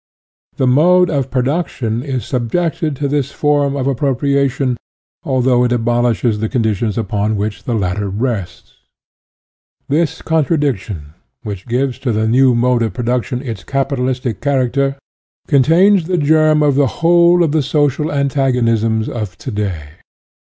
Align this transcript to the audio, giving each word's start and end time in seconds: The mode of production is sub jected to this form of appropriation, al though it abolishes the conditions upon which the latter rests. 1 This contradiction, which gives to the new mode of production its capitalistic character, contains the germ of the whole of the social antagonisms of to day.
The 0.57 0.65
mode 0.65 1.11
of 1.11 1.29
production 1.29 2.01
is 2.01 2.25
sub 2.25 2.51
jected 2.51 2.95
to 2.95 3.07
this 3.07 3.29
form 3.31 3.75
of 3.75 3.85
appropriation, 3.85 4.75
al 5.23 5.41
though 5.41 5.63
it 5.63 5.71
abolishes 5.71 6.39
the 6.39 6.49
conditions 6.49 6.97
upon 6.97 7.35
which 7.35 7.65
the 7.65 7.75
latter 7.75 8.09
rests. 8.09 8.77
1 9.85 9.97
This 9.99 10.21
contradiction, 10.23 11.13
which 11.43 11.67
gives 11.67 11.99
to 11.99 12.11
the 12.11 12.27
new 12.27 12.55
mode 12.55 12.81
of 12.81 12.93
production 12.95 13.43
its 13.43 13.63
capitalistic 13.63 14.41
character, 14.41 14.97
contains 15.47 16.07
the 16.07 16.17
germ 16.17 16.63
of 16.63 16.73
the 16.73 16.87
whole 17.03 17.43
of 17.43 17.51
the 17.51 17.61
social 17.61 18.11
antagonisms 18.11 19.07
of 19.07 19.37
to 19.37 19.51
day. 19.51 19.83